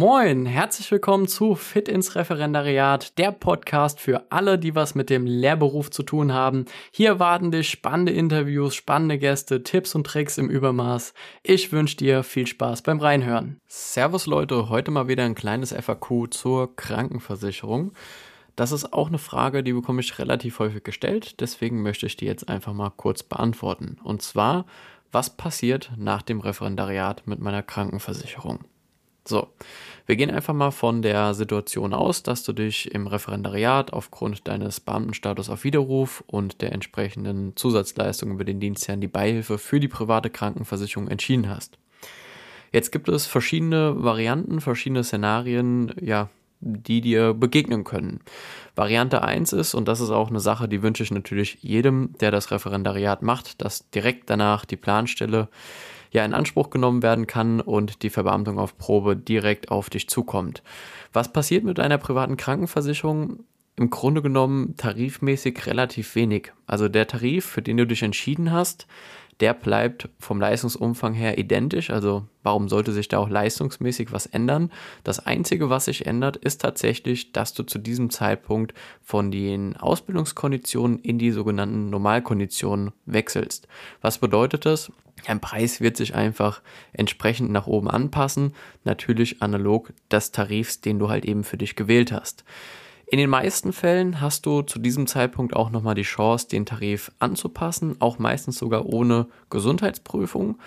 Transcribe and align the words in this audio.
Moin, 0.00 0.46
herzlich 0.46 0.90
willkommen 0.90 1.28
zu 1.28 1.54
Fit 1.54 1.86
ins 1.86 2.14
Referendariat, 2.14 3.18
der 3.18 3.32
Podcast 3.32 4.00
für 4.00 4.24
alle, 4.32 4.58
die 4.58 4.74
was 4.74 4.94
mit 4.94 5.10
dem 5.10 5.26
Lehrberuf 5.26 5.90
zu 5.90 6.02
tun 6.02 6.32
haben. 6.32 6.64
Hier 6.90 7.18
warten 7.18 7.50
dich 7.50 7.68
spannende 7.68 8.10
Interviews, 8.10 8.74
spannende 8.74 9.18
Gäste, 9.18 9.62
Tipps 9.62 9.94
und 9.94 10.06
Tricks 10.06 10.38
im 10.38 10.48
Übermaß. 10.48 11.12
Ich 11.42 11.70
wünsche 11.70 11.98
dir 11.98 12.22
viel 12.22 12.46
Spaß 12.46 12.80
beim 12.80 12.98
Reinhören. 12.98 13.60
Servus 13.66 14.24
Leute, 14.24 14.70
heute 14.70 14.90
mal 14.90 15.06
wieder 15.06 15.24
ein 15.24 15.34
kleines 15.34 15.70
FAQ 15.70 16.32
zur 16.32 16.74
Krankenversicherung. 16.76 17.92
Das 18.56 18.72
ist 18.72 18.94
auch 18.94 19.08
eine 19.08 19.18
Frage, 19.18 19.62
die 19.62 19.74
bekomme 19.74 20.00
ich 20.00 20.18
relativ 20.18 20.60
häufig 20.60 20.82
gestellt, 20.82 21.42
deswegen 21.42 21.82
möchte 21.82 22.06
ich 22.06 22.16
die 22.16 22.24
jetzt 22.24 22.48
einfach 22.48 22.72
mal 22.72 22.88
kurz 22.88 23.22
beantworten. 23.22 23.98
Und 24.02 24.22
zwar, 24.22 24.64
was 25.12 25.36
passiert 25.36 25.92
nach 25.98 26.22
dem 26.22 26.40
Referendariat 26.40 27.26
mit 27.26 27.38
meiner 27.40 27.62
Krankenversicherung? 27.62 28.60
So, 29.26 29.48
wir 30.06 30.16
gehen 30.16 30.30
einfach 30.30 30.54
mal 30.54 30.70
von 30.70 31.02
der 31.02 31.34
Situation 31.34 31.92
aus, 31.94 32.22
dass 32.22 32.42
du 32.42 32.52
dich 32.52 32.92
im 32.92 33.06
Referendariat 33.06 33.92
aufgrund 33.92 34.48
deines 34.48 34.80
Beamtenstatus 34.80 35.50
auf 35.50 35.62
Widerruf 35.64 36.24
und 36.26 36.62
der 36.62 36.72
entsprechenden 36.72 37.54
Zusatzleistungen 37.56 38.34
über 38.34 38.44
den 38.44 38.60
Dienstherrn 38.60 39.00
die 39.00 39.08
Beihilfe 39.08 39.58
für 39.58 39.78
die 39.78 39.88
private 39.88 40.30
Krankenversicherung 40.30 41.08
entschieden 41.08 41.48
hast. 41.48 41.78
Jetzt 42.72 42.92
gibt 42.92 43.08
es 43.08 43.26
verschiedene 43.26 44.02
Varianten, 44.02 44.60
verschiedene 44.60 45.04
Szenarien, 45.04 45.92
ja, 46.00 46.28
die 46.60 47.00
dir 47.00 47.34
begegnen 47.34 47.84
können. 47.84 48.20
Variante 48.74 49.22
1 49.22 49.52
ist, 49.54 49.74
und 49.74 49.88
das 49.88 50.00
ist 50.00 50.10
auch 50.10 50.30
eine 50.30 50.40
Sache, 50.40 50.68
die 50.68 50.82
wünsche 50.82 51.02
ich 51.02 51.10
natürlich 51.10 51.58
jedem, 51.62 52.14
der 52.20 52.30
das 52.30 52.50
Referendariat 52.50 53.22
macht, 53.22 53.62
dass 53.62 53.90
direkt 53.90 54.28
danach 54.30 54.64
die 54.64 54.76
Planstelle 54.76 55.48
ja 56.10 56.24
in 56.24 56.34
Anspruch 56.34 56.70
genommen 56.70 57.02
werden 57.02 57.26
kann 57.26 57.60
und 57.60 58.02
die 58.02 58.10
Verbeamtung 58.10 58.58
auf 58.58 58.76
Probe 58.78 59.16
direkt 59.16 59.70
auf 59.70 59.90
dich 59.90 60.08
zukommt. 60.08 60.62
Was 61.12 61.32
passiert 61.32 61.64
mit 61.64 61.80
einer 61.80 61.98
privaten 61.98 62.36
Krankenversicherung? 62.36 63.44
Im 63.76 63.88
Grunde 63.88 64.20
genommen 64.20 64.76
tarifmäßig 64.76 65.66
relativ 65.66 66.14
wenig. 66.14 66.52
Also 66.66 66.88
der 66.88 67.06
Tarif, 67.06 67.46
für 67.46 67.62
den 67.62 67.78
du 67.78 67.86
dich 67.86 68.02
entschieden 68.02 68.52
hast, 68.52 68.86
der 69.40 69.54
bleibt 69.54 70.08
vom 70.18 70.40
Leistungsumfang 70.40 71.14
her 71.14 71.38
identisch. 71.38 71.90
Also 71.90 72.26
warum 72.42 72.68
sollte 72.68 72.92
sich 72.92 73.08
da 73.08 73.18
auch 73.18 73.28
leistungsmäßig 73.28 74.12
was 74.12 74.26
ändern? 74.26 74.70
Das 75.02 75.24
Einzige, 75.24 75.70
was 75.70 75.86
sich 75.86 76.06
ändert, 76.06 76.36
ist 76.36 76.60
tatsächlich, 76.60 77.32
dass 77.32 77.54
du 77.54 77.62
zu 77.62 77.78
diesem 77.78 78.10
Zeitpunkt 78.10 78.74
von 79.02 79.30
den 79.30 79.76
Ausbildungskonditionen 79.76 80.98
in 80.98 81.18
die 81.18 81.30
sogenannten 81.30 81.90
Normalkonditionen 81.90 82.92
wechselst. 83.06 83.66
Was 84.02 84.18
bedeutet 84.18 84.66
das? 84.66 84.92
Ein 85.26 85.40
Preis 85.40 85.80
wird 85.80 85.96
sich 85.96 86.14
einfach 86.14 86.62
entsprechend 86.92 87.50
nach 87.50 87.66
oben 87.66 87.88
anpassen, 87.88 88.54
natürlich 88.84 89.42
analog 89.42 89.92
des 90.10 90.32
Tarifs, 90.32 90.80
den 90.80 90.98
du 90.98 91.08
halt 91.08 91.24
eben 91.24 91.44
für 91.44 91.58
dich 91.58 91.76
gewählt 91.76 92.12
hast. 92.12 92.44
In 93.12 93.18
den 93.18 93.28
meisten 93.28 93.72
Fällen 93.72 94.20
hast 94.20 94.46
du 94.46 94.62
zu 94.62 94.78
diesem 94.78 95.08
Zeitpunkt 95.08 95.56
auch 95.56 95.70
nochmal 95.70 95.96
die 95.96 96.02
Chance, 96.02 96.46
den 96.46 96.64
Tarif 96.64 97.10
anzupassen, 97.18 97.96
auch 97.98 98.20
meistens 98.20 98.56
sogar 98.56 98.86
ohne 98.86 99.26
Gesundheitsprüfung. 99.50 100.60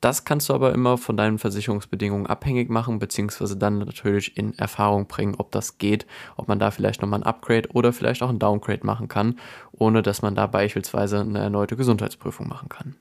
Das 0.00 0.24
kannst 0.24 0.48
du 0.48 0.54
aber 0.54 0.72
immer 0.72 0.96
von 0.96 1.18
deinen 1.18 1.38
Versicherungsbedingungen 1.38 2.26
abhängig 2.26 2.70
machen, 2.70 3.00
beziehungsweise 3.00 3.58
dann 3.58 3.80
natürlich 3.80 4.34
in 4.38 4.58
Erfahrung 4.58 5.08
bringen, 5.08 5.34
ob 5.36 5.52
das 5.52 5.76
geht, 5.76 6.06
ob 6.38 6.48
man 6.48 6.58
da 6.58 6.70
vielleicht 6.70 7.02
nochmal 7.02 7.20
ein 7.20 7.26
Upgrade 7.26 7.68
oder 7.74 7.92
vielleicht 7.92 8.22
auch 8.22 8.30
ein 8.30 8.38
Downgrade 8.38 8.86
machen 8.86 9.08
kann, 9.08 9.38
ohne 9.72 10.00
dass 10.00 10.22
man 10.22 10.34
da 10.34 10.46
beispielsweise 10.46 11.20
eine 11.20 11.40
erneute 11.40 11.76
Gesundheitsprüfung 11.76 12.48
machen 12.48 12.70
kann. 12.70 12.96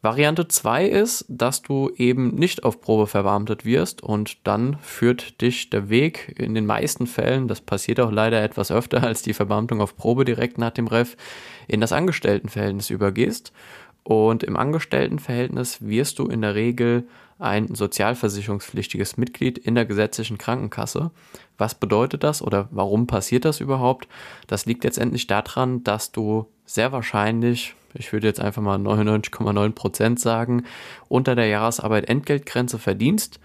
Variante 0.00 0.46
2 0.46 0.86
ist, 0.86 1.24
dass 1.28 1.62
du 1.62 1.90
eben 1.96 2.36
nicht 2.36 2.62
auf 2.62 2.80
Probe 2.80 3.08
verbeamtet 3.08 3.64
wirst 3.64 4.00
und 4.00 4.46
dann 4.46 4.78
führt 4.80 5.40
dich 5.40 5.70
der 5.70 5.88
Weg 5.88 6.36
in 6.38 6.54
den 6.54 6.66
meisten 6.66 7.08
Fällen, 7.08 7.48
das 7.48 7.60
passiert 7.60 7.98
auch 7.98 8.12
leider 8.12 8.40
etwas 8.40 8.70
öfter 8.70 9.02
als 9.02 9.22
die 9.22 9.34
Verbeamtung 9.34 9.80
auf 9.80 9.96
Probe 9.96 10.24
direkt 10.24 10.56
nach 10.56 10.70
dem 10.70 10.86
Ref, 10.86 11.16
in 11.66 11.80
das 11.80 11.92
Angestelltenverhältnis 11.92 12.90
übergehst. 12.90 13.52
Und 14.04 14.42
im 14.44 14.56
Angestelltenverhältnis 14.56 15.82
wirst 15.82 16.18
du 16.18 16.28
in 16.28 16.42
der 16.42 16.54
Regel 16.54 17.06
ein 17.38 17.74
sozialversicherungspflichtiges 17.74 19.16
Mitglied 19.16 19.58
in 19.58 19.74
der 19.74 19.84
gesetzlichen 19.84 20.38
Krankenkasse. 20.38 21.10
Was 21.58 21.74
bedeutet 21.74 22.22
das 22.22 22.40
oder 22.40 22.68
warum 22.70 23.06
passiert 23.06 23.44
das 23.44 23.60
überhaupt? 23.60 24.08
Das 24.46 24.64
liegt 24.64 24.84
letztendlich 24.84 25.26
daran, 25.26 25.84
dass 25.84 26.12
du 26.12 26.46
sehr 26.64 26.92
wahrscheinlich 26.92 27.74
ich 27.94 28.12
würde 28.12 28.26
jetzt 28.26 28.40
einfach 28.40 28.62
mal 28.62 28.78
99,9 28.78 29.72
Prozent 29.72 30.20
sagen, 30.20 30.64
unter 31.08 31.34
der 31.34 31.46
Jahresarbeit 31.46 32.08
Entgeltgrenze 32.08 32.78
verdienst. 32.78 33.40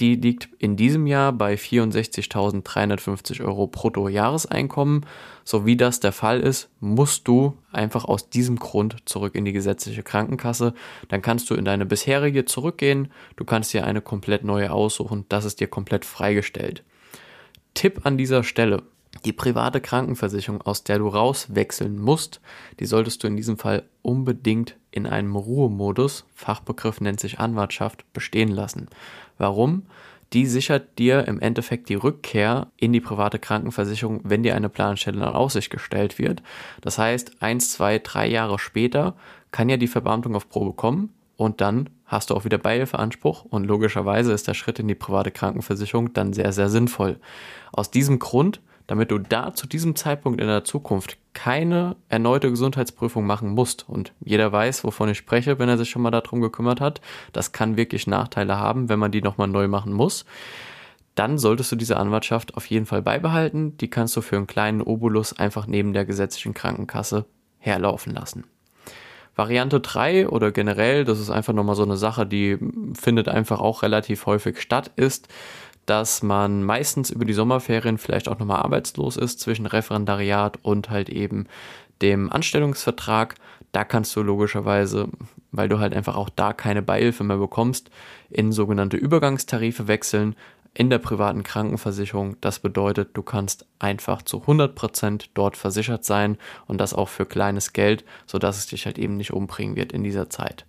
Die 0.00 0.14
liegt 0.14 0.48
in 0.58 0.76
diesem 0.76 1.06
Jahr 1.06 1.30
bei 1.30 1.54
64.350 1.54 3.44
Euro 3.44 3.66
brutto 3.66 4.08
Jahreseinkommen. 4.08 5.04
So 5.44 5.66
wie 5.66 5.76
das 5.76 6.00
der 6.00 6.12
Fall 6.12 6.40
ist, 6.40 6.70
musst 6.80 7.28
du 7.28 7.58
einfach 7.70 8.06
aus 8.06 8.30
diesem 8.30 8.56
Grund 8.56 8.96
zurück 9.04 9.34
in 9.34 9.44
die 9.44 9.52
gesetzliche 9.52 10.02
Krankenkasse. 10.02 10.72
Dann 11.08 11.20
kannst 11.20 11.50
du 11.50 11.54
in 11.54 11.66
deine 11.66 11.84
bisherige 11.84 12.46
zurückgehen. 12.46 13.12
Du 13.36 13.44
kannst 13.44 13.74
dir 13.74 13.84
eine 13.84 14.00
komplett 14.00 14.42
neue 14.42 14.72
aussuchen. 14.72 15.26
Das 15.28 15.44
ist 15.44 15.60
dir 15.60 15.68
komplett 15.68 16.06
freigestellt. 16.06 16.82
Tipp 17.74 18.00
an 18.04 18.16
dieser 18.16 18.42
Stelle. 18.42 18.82
Die 19.24 19.32
private 19.32 19.80
Krankenversicherung, 19.80 20.62
aus 20.62 20.82
der 20.82 20.98
du 20.98 21.08
rauswechseln 21.08 21.98
musst, 21.98 22.40
die 22.78 22.86
solltest 22.86 23.22
du 23.22 23.26
in 23.26 23.36
diesem 23.36 23.58
Fall 23.58 23.84
unbedingt 24.02 24.76
in 24.90 25.06
einem 25.06 25.36
Ruhemodus, 25.36 26.24
Fachbegriff 26.34 27.00
nennt 27.00 27.20
sich 27.20 27.38
Anwartschaft, 27.38 28.10
bestehen 28.12 28.48
lassen. 28.48 28.88
Warum? 29.38 29.82
Die 30.32 30.46
sichert 30.46 30.98
dir 30.98 31.26
im 31.26 31.40
Endeffekt 31.40 31.88
die 31.88 31.96
Rückkehr 31.96 32.68
in 32.76 32.92
die 32.92 33.00
private 33.00 33.38
Krankenversicherung, 33.38 34.20
wenn 34.22 34.42
dir 34.42 34.54
eine 34.54 34.68
Planstelle 34.68 35.18
in 35.18 35.22
Aussicht 35.24 35.70
gestellt 35.70 36.18
wird. 36.18 36.42
Das 36.80 36.98
heißt, 36.98 37.42
eins, 37.42 37.72
zwei, 37.72 37.98
drei 37.98 38.28
Jahre 38.28 38.58
später 38.58 39.16
kann 39.50 39.68
ja 39.68 39.76
die 39.76 39.88
Verbeamtung 39.88 40.36
auf 40.36 40.48
Probe 40.48 40.72
kommen 40.72 41.12
und 41.36 41.60
dann 41.60 41.90
hast 42.06 42.30
du 42.30 42.34
auch 42.34 42.44
wieder 42.44 42.58
Beihilfeanspruch 42.58 43.44
und 43.44 43.64
logischerweise 43.64 44.32
ist 44.32 44.46
der 44.46 44.54
Schritt 44.54 44.78
in 44.78 44.88
die 44.88 44.94
private 44.94 45.30
Krankenversicherung 45.30 46.12
dann 46.12 46.32
sehr, 46.32 46.52
sehr 46.52 46.68
sinnvoll. 46.68 47.18
Aus 47.72 47.90
diesem 47.90 48.20
Grund 48.20 48.60
damit 48.90 49.12
du 49.12 49.18
da 49.18 49.54
zu 49.54 49.68
diesem 49.68 49.94
Zeitpunkt 49.94 50.40
in 50.40 50.48
der 50.48 50.64
Zukunft 50.64 51.16
keine 51.32 51.94
erneute 52.08 52.50
Gesundheitsprüfung 52.50 53.24
machen 53.24 53.50
musst. 53.50 53.88
Und 53.88 54.12
jeder 54.18 54.50
weiß, 54.50 54.82
wovon 54.82 55.08
ich 55.08 55.16
spreche, 55.16 55.60
wenn 55.60 55.68
er 55.68 55.78
sich 55.78 55.88
schon 55.88 56.02
mal 56.02 56.10
darum 56.10 56.40
gekümmert 56.40 56.80
hat. 56.80 57.00
Das 57.32 57.52
kann 57.52 57.76
wirklich 57.76 58.08
Nachteile 58.08 58.58
haben, 58.58 58.88
wenn 58.88 58.98
man 58.98 59.12
die 59.12 59.22
nochmal 59.22 59.46
neu 59.46 59.68
machen 59.68 59.92
muss. 59.92 60.24
Dann 61.14 61.38
solltest 61.38 61.70
du 61.70 61.76
diese 61.76 61.98
Anwartschaft 61.98 62.56
auf 62.56 62.66
jeden 62.66 62.84
Fall 62.84 63.00
beibehalten. 63.00 63.76
Die 63.76 63.88
kannst 63.88 64.16
du 64.16 64.22
für 64.22 64.36
einen 64.36 64.48
kleinen 64.48 64.82
Obolus 64.82 65.38
einfach 65.38 65.68
neben 65.68 65.92
der 65.92 66.04
gesetzlichen 66.04 66.52
Krankenkasse 66.52 67.26
herlaufen 67.58 68.12
lassen. 68.12 68.42
Variante 69.36 69.78
3 69.78 70.30
oder 70.30 70.50
generell, 70.50 71.04
das 71.04 71.20
ist 71.20 71.30
einfach 71.30 71.52
nochmal 71.52 71.76
so 71.76 71.84
eine 71.84 71.96
Sache, 71.96 72.26
die 72.26 72.58
findet 73.00 73.28
einfach 73.28 73.60
auch 73.60 73.84
relativ 73.84 74.26
häufig 74.26 74.60
statt, 74.60 74.90
ist, 74.96 75.28
dass 75.90 76.22
man 76.22 76.62
meistens 76.62 77.10
über 77.10 77.24
die 77.24 77.32
Sommerferien 77.32 77.98
vielleicht 77.98 78.28
auch 78.28 78.38
nochmal 78.38 78.62
arbeitslos 78.62 79.16
ist 79.16 79.40
zwischen 79.40 79.66
Referendariat 79.66 80.56
und 80.62 80.88
halt 80.88 81.08
eben 81.08 81.48
dem 82.00 82.30
Anstellungsvertrag. 82.30 83.34
Da 83.72 83.82
kannst 83.82 84.14
du 84.14 84.22
logischerweise, 84.22 85.08
weil 85.50 85.68
du 85.68 85.80
halt 85.80 85.92
einfach 85.92 86.14
auch 86.14 86.28
da 86.28 86.52
keine 86.52 86.80
Beihilfe 86.80 87.24
mehr 87.24 87.38
bekommst, 87.38 87.90
in 88.30 88.52
sogenannte 88.52 88.96
Übergangstarife 88.98 89.88
wechseln 89.88 90.36
in 90.74 90.90
der 90.90 90.98
privaten 90.98 91.42
Krankenversicherung. 91.42 92.36
Das 92.40 92.60
bedeutet, 92.60 93.10
du 93.14 93.24
kannst 93.24 93.66
einfach 93.80 94.22
zu 94.22 94.44
100% 94.44 95.30
dort 95.34 95.56
versichert 95.56 96.04
sein 96.04 96.38
und 96.68 96.80
das 96.80 96.94
auch 96.94 97.08
für 97.08 97.26
kleines 97.26 97.72
Geld, 97.72 98.04
sodass 98.26 98.58
es 98.58 98.68
dich 98.68 98.86
halt 98.86 98.96
eben 98.96 99.16
nicht 99.16 99.32
umbringen 99.32 99.74
wird 99.74 99.90
in 99.90 100.04
dieser 100.04 100.30
Zeit. 100.30 100.66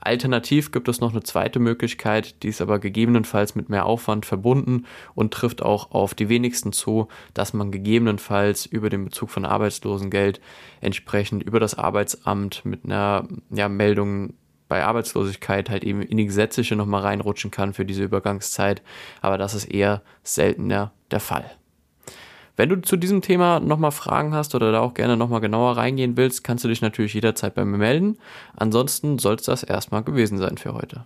Alternativ 0.00 0.72
gibt 0.72 0.88
es 0.88 1.00
noch 1.00 1.12
eine 1.12 1.22
zweite 1.22 1.58
Möglichkeit, 1.58 2.42
die 2.42 2.48
ist 2.48 2.60
aber 2.60 2.78
gegebenenfalls 2.78 3.54
mit 3.54 3.68
mehr 3.68 3.86
Aufwand 3.86 4.26
verbunden 4.26 4.86
und 5.14 5.32
trifft 5.32 5.62
auch 5.62 5.90
auf 5.90 6.14
die 6.14 6.28
wenigsten 6.28 6.72
zu, 6.72 7.08
dass 7.34 7.52
man 7.52 7.70
gegebenenfalls 7.70 8.66
über 8.66 8.90
den 8.90 9.04
Bezug 9.04 9.30
von 9.30 9.44
Arbeitslosengeld 9.44 10.40
entsprechend 10.80 11.42
über 11.42 11.60
das 11.60 11.76
Arbeitsamt 11.76 12.64
mit 12.64 12.84
einer 12.84 13.26
ja, 13.50 13.68
Meldung 13.68 14.34
bei 14.68 14.84
Arbeitslosigkeit 14.84 15.70
halt 15.70 15.82
eben 15.82 16.02
in 16.02 16.18
die 16.18 16.26
gesetzliche 16.26 16.76
nochmal 16.76 17.02
reinrutschen 17.02 17.50
kann 17.50 17.72
für 17.72 17.84
diese 17.84 18.04
Übergangszeit. 18.04 18.82
Aber 19.22 19.38
das 19.38 19.54
ist 19.54 19.64
eher 19.64 20.02
seltener 20.22 20.92
der 21.10 21.20
Fall. 21.20 21.50
Wenn 22.58 22.70
du 22.70 22.82
zu 22.82 22.96
diesem 22.96 23.22
Thema 23.22 23.60
nochmal 23.60 23.92
Fragen 23.92 24.34
hast 24.34 24.52
oder 24.56 24.72
da 24.72 24.80
auch 24.80 24.92
gerne 24.92 25.16
nochmal 25.16 25.40
genauer 25.40 25.76
reingehen 25.76 26.16
willst, 26.16 26.42
kannst 26.42 26.64
du 26.64 26.68
dich 26.68 26.82
natürlich 26.82 27.14
jederzeit 27.14 27.54
bei 27.54 27.64
mir 27.64 27.78
melden. 27.78 28.18
Ansonsten 28.56 29.20
soll 29.20 29.36
es 29.36 29.44
das 29.44 29.62
erstmal 29.62 30.02
gewesen 30.02 30.38
sein 30.38 30.58
für 30.58 30.74
heute. 30.74 31.04